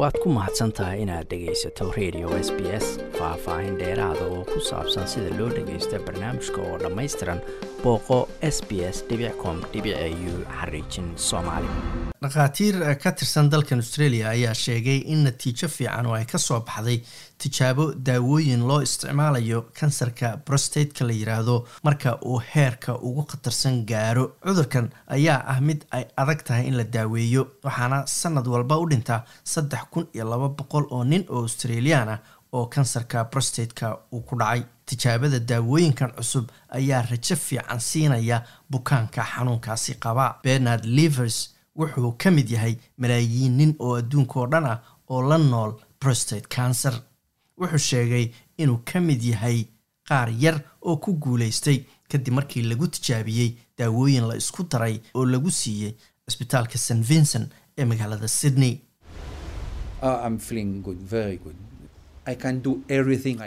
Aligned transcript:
waad 0.00 0.16
ku 0.22 0.28
mahadsan 0.36 0.72
inaad 1.02 1.26
dhegaysato 1.30 1.84
radio 1.98 2.28
s 2.46 2.48
b 2.56 2.60
s 2.84 2.86
faah-faahin 3.18 3.76
dheeraada 3.80 4.24
oo 4.34 4.44
ku 4.52 4.58
saabsan 4.70 5.06
sida 5.12 5.30
loo 5.38 5.48
dhagaysto 5.56 5.96
barnaamijka 6.06 6.60
oo 6.68 6.76
dhammaystiran 6.82 7.40
booqo 7.82 8.18
s 8.54 8.58
b 8.68 8.80
s 8.94 9.04
com 9.42 9.56
u 10.30 10.32
xariijin 10.58 11.08
soomaali. 11.28 11.68
Dhakhaatiir 12.22 12.76
ka 13.02 13.10
tirsan 13.18 13.48
dalkan 13.52 13.80
australia 13.84 14.28
ayaa 14.36 14.54
sheegay 14.54 14.98
in 15.12 15.24
natiijo 15.24 15.68
fiican 15.76 16.06
oo 16.06 16.14
ay 16.14 16.24
ka 16.32 16.38
soo 16.38 16.60
baxday 16.60 16.98
tijaabo 17.42 17.84
daawooyin 18.06 18.64
loo 18.68 18.80
isticmaalayo 18.86 19.60
kansarka 19.80 20.36
brostateka 20.46 21.04
la 21.08 21.12
yiraahdo 21.20 21.56
marka 21.82 22.18
uu 22.24 22.40
heerka 22.54 22.92
ugu 23.08 23.22
khatarsan 23.30 23.84
gaaro. 23.90 24.24
Cudurkan 24.44 24.90
ayaa 25.16 25.40
ah 25.52 25.60
mid 25.60 25.84
ay 25.96 26.04
adag 26.22 26.40
tahay 26.48 26.66
in 26.68 26.76
la 26.80 26.84
daaweeyo 26.84 27.42
waxaana 27.64 27.98
sanad 28.06 28.46
walba 28.54 28.76
u 28.82 28.88
dhinta 28.92 29.24
saddex 29.54 29.84
kun 29.90 30.06
iyo 30.14 30.24
laba 30.30 30.48
boqol 30.48 30.84
oo 30.90 31.04
nin 31.04 31.24
oo 31.28 31.42
australian 31.42 32.08
ah 32.08 32.18
oo 32.52 32.66
kansarka 32.66 33.24
brostateka 33.24 33.98
uu 34.12 34.20
ku 34.22 34.36
dhacay. 34.38 34.62
Tijaabada 34.86 35.38
daawooyinkan 35.38 36.12
cusub 36.16 36.46
ayaa 36.68 37.02
rajo 37.10 37.36
fiican 37.36 37.80
siinaya 37.80 38.42
bukaanka 38.70 39.22
xanuunkaasi 39.32 39.94
qaba. 40.02 40.40
Bernard 40.42 40.84
levers 40.84 41.54
wuxuu 41.78 42.12
ka 42.18 42.30
mid 42.30 42.48
yahay 42.50 42.74
malaayiin 42.98 43.56
nin 43.56 43.74
oo 43.78 43.94
adduunka 44.00 44.40
oo 44.40 44.46
dhan 44.52 44.66
ah 44.66 44.78
oo 45.08 45.22
la 45.28 45.38
nool 45.38 45.72
prostate 46.00 46.46
cancer. 46.48 46.94
Wuxuu 47.60 47.78
sheegay 47.78 48.30
inuu 48.58 48.80
ka 48.84 49.00
mid 49.00 49.22
yahay 49.22 49.64
qaar 50.08 50.28
yar 50.42 50.60
oo 50.82 50.96
ku 50.96 51.12
guulaystay 51.22 51.84
kadib 52.10 52.34
markii 52.34 52.62
lagu 52.62 52.86
tijaabiyey 52.88 53.54
daawooyin 53.78 54.26
la 54.28 54.34
isku 54.36 54.62
daray 54.70 55.00
oo 55.14 55.24
lagu 55.24 55.50
siiyey 55.50 55.94
cisbitaalka 56.28 56.78
st 56.78 57.02
vincent 57.08 57.52
ee 57.78 57.84
magaalada 57.84 58.28
sydney 58.28 58.74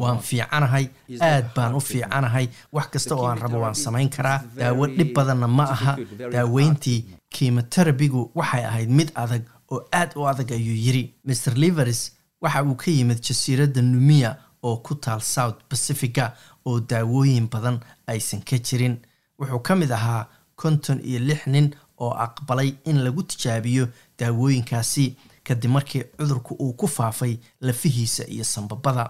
waan 0.00 0.18
fiicanahay 0.28 0.86
aad 1.28 1.46
baan 1.56 1.74
u 1.74 1.80
fiicanahay 1.80 2.46
wax 2.72 2.86
kasta 2.94 3.14
oo 3.16 3.26
aan 3.30 3.38
rabo 3.44 3.58
waan 3.64 3.74
samayn 3.74 4.08
karaa. 4.16 4.38
daawo 4.56 4.86
dhib 4.86 5.10
badanna 5.16 5.48
ma 5.48 5.64
aha. 5.74 5.92
daaweyntii 6.34 7.00
kimoterabigu 7.34 8.30
waxay 8.34 8.64
ahayd 8.70 8.90
mid 8.98 9.10
adag 9.14 9.42
oo 9.72 9.80
aad 10.00 10.10
u 10.16 10.26
adag 10.32 10.52
ayuu 10.52 10.76
yiri 10.84 11.02
mr 11.28 11.52
liveris 11.62 12.02
waxa 12.42 12.62
uu 12.64 12.74
ka 12.82 12.90
yimid 12.90 13.20
jasiiradda 13.26 13.82
numiya 13.82 14.30
oo 14.62 14.76
ku 14.86 14.94
taal 14.94 15.20
south 15.20 15.58
pacifica 15.68 16.24
oo 16.66 16.78
daawooyin 16.80 17.48
badan 17.52 17.76
aysan 18.06 18.40
ka 18.48 18.56
jirin. 18.66 18.96
Wuxuu 19.38 19.58
ka 19.66 19.74
mid 19.76 19.90
ahaa 19.98 20.26
konton 20.60 20.98
iyo 21.08 21.18
lix 21.28 21.46
nin 21.46 21.66
oo 22.02 22.10
aqbalay 22.26 22.70
in 22.90 22.98
lagu 23.04 23.22
tijaabiyo 23.22 23.84
daawooyinkaasi 24.18 25.16
kadib 25.48 25.70
markii 25.76 26.02
cudurku 26.18 26.54
uu 26.64 26.72
ku 26.72 26.86
faafay 26.88 27.36
lafihiisa 27.60 28.24
iyo 28.34 28.44
sambabada. 28.44 29.04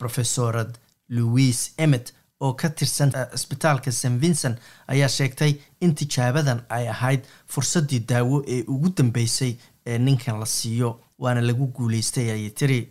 Rofesorad 0.00 0.78
louis 1.08 1.72
emmet 1.78 2.12
oo 2.40 2.52
ka 2.54 2.68
tirsan 2.68 3.12
cisbitaalka 3.32 3.92
st 3.92 4.18
vincent 4.22 4.58
ayaa 4.88 5.08
sheegtay 5.08 5.52
in 5.80 5.94
tijaabadan 5.94 6.62
ay 6.68 6.88
ahayd 6.88 7.20
fursaddii 7.46 8.00
daawo 8.08 8.42
ee 8.48 8.62
ugu 8.68 8.88
dambeysay 8.96 9.54
ee 9.86 9.98
ninkan 9.98 10.38
la 10.40 10.46
siiyo 10.46 11.00
waana 11.18 11.40
lagu 11.40 11.66
guulaystay 11.66 12.30
ayay 12.30 12.50
tiri. 12.50 12.88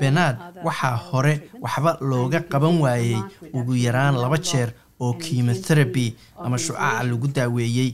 Benard 0.00 0.36
waxaa 0.64 0.96
hore 0.96 1.34
waxba 1.60 1.96
looga 2.00 2.40
qaban 2.40 2.80
waayey 2.80 3.16
ugu 3.54 3.74
yaraan 3.76 4.14
laba 4.22 4.38
jeer 4.38 4.72
oo 5.02 5.12
kimotherapy 5.22 6.06
ama 6.44 6.58
shucaaca 6.64 7.02
lagu 7.10 7.28
daaweeyey 7.36 7.90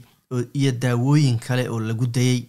iyo 0.58 0.72
daawooyin 0.82 1.38
kale 1.38 1.64
oo 1.72 1.80
lagu 1.80 2.06
dayey. 2.06 2.40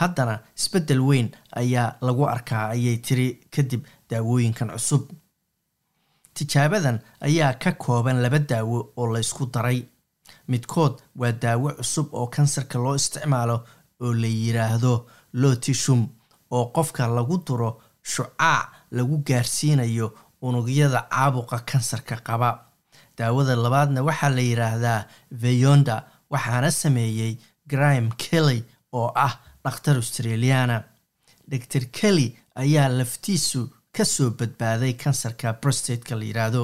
Haddana 0.00 0.34
isbeddel 0.58 1.00
weyn 1.08 1.28
ayaa 1.60 1.96
lagu 2.06 2.24
arkaa 2.34 2.68
ayay 2.74 2.96
tiri 3.06 3.26
kadib 3.54 3.82
daawooyinkan 4.10 4.70
cusub. 4.74 5.02
Tijaabadan 6.34 7.00
ayaa 7.20 7.52
ka 7.62 7.72
kooban 7.72 8.22
laba 8.22 8.38
daawo 8.38 8.92
oo 8.96 9.06
laysku 9.12 9.46
daray. 9.52 9.84
Midkood 10.48 10.94
waa 11.16 11.32
daawo 11.32 11.70
cusub 11.78 12.14
oo 12.14 12.26
kansarka 12.26 12.78
loo 12.78 12.94
isticmaalo 12.94 13.56
oo 14.00 14.12
la 14.14 14.26
yiraahdo 14.26 15.06
lotishum 15.32 16.08
oo 16.50 16.64
qofka 16.74 17.06
lagu 17.06 17.36
duro 17.46 17.70
shucaac 18.02 18.68
lagu 18.90 19.18
gaarsiinayo 19.26 20.06
unugyada 20.42 21.00
caabuqa 21.10 21.58
kansarka 21.58 22.16
qaba 22.26 22.50
daawada 23.18 23.56
labaadna 23.64 24.02
waxaa 24.08 24.30
la 24.38 24.42
yiraahdaa 24.50 25.00
veyonda 25.42 25.96
waxaana 26.32 26.70
sameeyey 26.82 27.32
grime 27.72 28.08
kelly 28.24 28.62
oo 28.92 29.08
ah 29.26 29.34
dhakhtar 29.64 29.96
australiana 30.02 30.76
dor 31.50 31.84
kelly 32.00 32.28
ayaa 32.64 32.88
laftiisu 32.98 33.60
ka 33.96 34.04
soo 34.04 34.30
badbaaday 34.38 34.92
kansarka 35.02 35.52
brostateka 35.62 36.14
la 36.20 36.24
yiraahdo. 36.30 36.62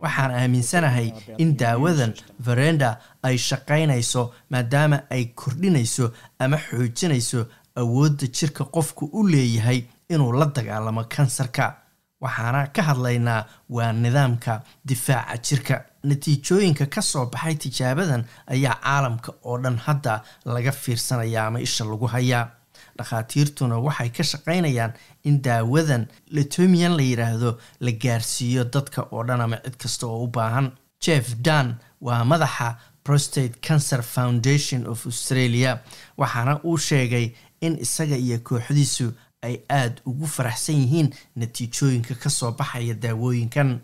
Waxaan 0.00 0.30
aaminsanahay 0.30 1.12
in 1.38 1.56
daawadan 1.56 2.12
verenda 2.46 2.90
ay 3.22 3.36
shaqaynayso 3.48 4.22
maadaama 4.50 4.98
ay 5.10 5.24
kordhinayso 5.40 6.12
ama 6.38 6.56
xoojinayso 6.68 7.46
awoodda 7.76 8.26
jirka 8.38 8.64
qofku 8.64 9.04
u 9.12 9.26
leeyahay 9.28 9.84
inuu 10.08 10.32
la 10.32 10.46
dagaalamo 10.46 11.04
kansarka. 11.04 11.76
Waxaana 12.20 12.66
ka 12.74 12.82
hadlaynaa 12.82 13.44
waa 13.68 13.92
nidaamka 13.92 14.62
difaaca 14.88 15.36
jirka. 15.46 15.84
Natiijooyinka 16.04 16.86
ka 16.86 17.02
soo 17.02 17.26
baxay 17.26 17.54
tijaabadan 17.54 18.24
ayaa 18.46 18.78
caalamka 18.82 19.32
oo 19.44 19.58
dhan 19.62 19.76
hadda 19.86 20.22
laga 20.44 20.72
fiirsanaya 20.72 21.46
ama 21.46 21.60
isha 21.60 21.84
lagu 21.84 22.06
hayaa. 22.06 22.50
Dhakhaatiirtuna 22.98 23.78
waxay 23.86 24.08
ka 24.10 24.22
shaqaynayaan 24.22 24.92
in 25.24 25.42
daawadan 25.42 26.06
letomian 26.30 26.96
la 26.96 27.02
yiraahdo 27.02 27.58
la 27.80 27.92
gaarsiiyo 27.92 28.64
dadka 28.64 29.02
oo 29.12 29.24
dhan 29.24 29.40
ama 29.40 29.56
cid 29.64 29.76
kasta 29.76 30.06
oo 30.06 30.24
u 30.24 30.28
baahan. 30.28 30.72
Jeff 31.04 31.34
dan 31.44 31.76
waa 32.00 32.24
madaxa 32.24 32.76
prostate 33.04 33.60
cancer 33.60 34.02
foundation 34.02 34.86
of 34.86 35.06
australia 35.06 35.78
waxaana 36.18 36.60
uu 36.64 36.78
sheegay 36.78 37.34
in 37.60 37.76
isaga 37.80 38.16
iyo 38.16 38.38
kooxdiisu 38.38 39.12
ay 39.48 39.56
aada 39.78 40.02
ugu 40.10 40.26
faraxsan 40.36 40.76
yihiin 40.82 41.08
natiijooyinka 41.36 42.14
ka 42.22 42.30
soo 42.30 42.52
baxaya 42.52 42.94
daawooyinkan. 42.94 43.78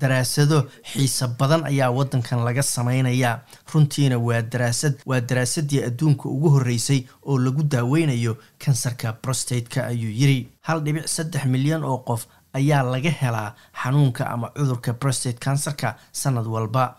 Daraasado 0.00 0.58
xiise 0.82 1.26
badan 1.38 1.64
ayaa 1.66 1.90
waddankan 1.90 2.44
laga 2.44 2.62
samaynayaa. 2.62 3.40
Runtiina 3.72 4.18
waa 4.18 4.42
daraasad 4.42 4.94
waa 5.06 5.20
daraasadii 5.20 5.82
adduunka 5.88 6.28
ugu 6.28 6.48
horreysay 6.50 7.04
oo 7.26 7.38
lagu 7.38 7.62
daaweynayo 7.62 8.36
kansarka 8.58 9.12
brostateka 9.22 9.86
ayuu 9.86 10.10
yiri. 10.10 10.48
Hal 10.62 10.80
dhibic 10.84 11.06
saddex 11.08 11.44
milyan 11.44 11.84
oo 11.84 11.98
qof 11.98 12.26
ayaa 12.52 12.82
laga 12.82 13.10
helaa 13.10 13.54
xanuunka 13.82 14.30
ama 14.30 14.50
cudurka 14.56 14.92
prostate 14.94 15.38
kansarka 15.38 15.96
sanad 16.12 16.46
walba. 16.46 16.96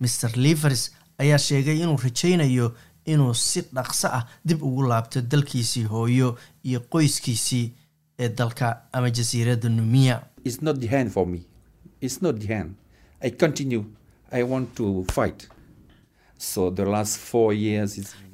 Mr 0.00 0.30
livers 0.36 0.90
ayaa 1.22 1.38
sheegay 1.46 1.78
inuu 1.82 1.96
rajaynayo 2.04 2.66
inuu 3.12 3.34
si 3.34 3.60
dhaqso 3.76 4.08
ah 4.18 4.24
dib 4.46 4.62
ugu 4.62 4.82
laabto 4.90 5.20
dalkiisii 5.30 5.84
hooyo 5.92 6.28
iyo 6.68 6.80
qoyskiisii 6.92 7.66
ee 8.22 8.28
dalka 8.28 8.66
ama 8.92 9.08
jasiiradda 9.10 9.68
numiya. 9.68 10.16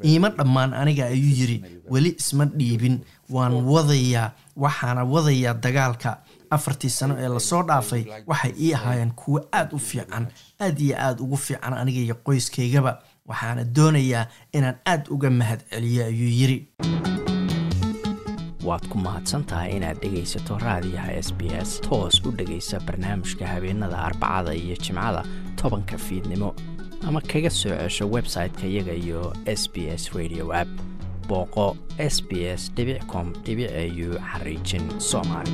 Iima 0.04 0.28
dhammaan 0.30 0.72
aniga 0.74 1.06
ayuu 1.06 1.32
yiri 1.38 1.56
weli 1.90 2.10
isma 2.18 2.44
dhiibin 2.58 2.98
waan 3.30 3.52
wadayaa 3.72 4.32
waxaana 4.56 5.04
wadayaa 5.04 5.54
dagaalka 5.54 6.10
afartii 6.50 6.90
sano 6.90 7.14
ee 7.18 7.28
la 7.28 7.40
soo 7.40 7.62
dhaafay 7.62 8.04
waxay 8.26 8.52
ii 8.60 8.72
ahaayeen 8.74 9.10
kuwo 9.10 9.40
aada 9.52 9.76
u 9.76 9.78
fiican 9.78 10.26
aad 10.60 10.80
iyo 10.80 10.96
aada 10.98 11.22
ugu 11.22 11.36
fiican 11.36 11.72
aniga 11.74 12.00
iyo 12.00 12.14
qoyskaygaba. 12.14 12.98
Waxaana 13.26 13.64
doonayaa 13.64 14.26
inaan 14.52 14.76
aad 14.86 15.08
uga 15.10 15.30
mahad 15.30 15.60
celiyo 15.70 16.04
ayuu 16.06 16.28
yiri 16.40 16.68
waad 18.66 18.86
ku 18.90 18.98
mahadsantahay 18.98 19.76
inaad 19.76 19.98
dhegaysato 20.02 20.58
raadiyaha 20.58 21.12
s 21.26 21.30
b 21.38 21.40
s. 21.62 21.80
Toos 21.80 22.22
u 22.26 22.30
dhegaysa 22.30 22.80
barnaamijka 22.80 23.46
habeenada 23.46 23.98
arbacada 23.98 24.54
iyo 24.54 24.76
jimcada 24.76 25.22
tobanka 25.56 25.98
fiidnimo. 25.98 26.54
Ama 27.06 27.20
kaga 27.20 27.50
soo 27.50 27.76
cesho 27.76 28.08
website-ka 28.10 28.66
iyaga 28.66 28.92
iyo 28.92 29.32
s 29.46 29.70
b 29.72 29.76
s 29.88 30.10
radio 30.14 30.52
app. 30.54 30.68
Booqo 31.28 31.76
s 31.98 32.22
b 32.28 32.30
s 32.46 32.70
com 33.06 33.32
au 33.34 34.18
xariijin 34.32 35.00
soomaali 35.00 35.50